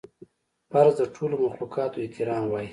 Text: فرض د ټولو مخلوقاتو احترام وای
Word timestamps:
فرض 0.71 0.93
د 1.01 1.03
ټولو 1.15 1.35
مخلوقاتو 1.45 2.01
احترام 2.03 2.43
وای 2.49 2.67